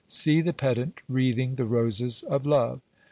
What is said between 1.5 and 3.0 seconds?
the roses of Love!